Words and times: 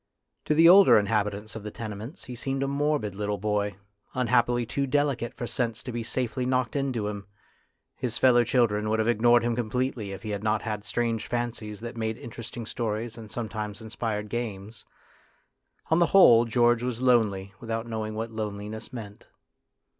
To 0.45 0.55
the 0.55 0.67
older 0.67 0.97
inhabitants 0.97 1.55
of 1.55 1.61
the 1.61 1.69
tenements 1.69 2.23
he 2.25 2.33
seemed 2.33 2.63
a 2.63 2.67
morbid 2.67 3.13
little 3.13 3.37
boy, 3.37 3.75
unhappily 4.15 4.65
too 4.65 4.85
FATE 4.85 4.85
AND 4.85 4.93
THE 4.93 4.97
ARTIST 5.09 5.19
247 5.37 5.37
delicate 5.37 5.37
for 5.37 5.47
sense 5.47 5.83
to 5.83 5.91
be 5.91 6.01
safely 6.01 6.45
knocked 6.47 6.75
into 6.75 7.07
him; 7.07 7.27
his 7.97 8.17
fellow 8.17 8.43
children 8.43 8.89
would 8.89 8.97
have 8.97 9.07
ignored 9.07 9.43
him 9.43 9.55
completely 9.55 10.11
if 10.11 10.23
he 10.23 10.31
had 10.31 10.43
not 10.43 10.63
had 10.63 10.83
strange 10.83 11.27
fancies 11.27 11.81
that 11.81 11.95
made 11.97 12.17
interesting 12.17 12.65
stories 12.65 13.15
and 13.15 13.29
some 13.29 13.47
times 13.47 13.79
inspired 13.79 14.27
games. 14.29 14.85
On 15.91 15.99
the 15.99 16.07
whole, 16.17 16.45
George 16.45 16.81
was 16.81 16.99
lonely 16.99 17.53
without 17.59 17.85
knowing 17.85 18.15
what 18.15 18.31
loneliness 18.31 18.91
meant. 18.91 19.27